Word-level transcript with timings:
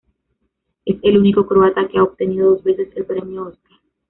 Es 0.83 0.97
el 1.03 1.19
único 1.19 1.45
croata 1.45 1.87
que 1.87 1.99
ha 1.99 2.03
obtenido 2.03 2.49
dos 2.49 2.63
veces 2.63 2.89
el 2.97 3.05
premio 3.05 3.49
Óscar. 3.49 3.73